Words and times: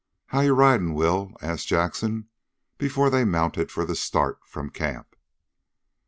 "How're 0.29 0.43
ye 0.43 0.49
ridin', 0.49 0.95
Will?" 0.95 1.33
asked 1.43 1.67
Jackson 1.67 2.27
before 2.79 3.11
they 3.11 3.23
mounted 3.23 3.69
for 3.69 3.85
the 3.85 3.95
start 3.95 4.39
from 4.47 4.71
camp. 4.71 5.15